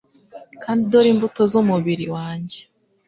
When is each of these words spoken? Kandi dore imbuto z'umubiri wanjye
Kandi 0.63 0.81
dore 0.91 1.09
imbuto 1.13 1.41
z'umubiri 1.51 2.05
wanjye 2.15 2.59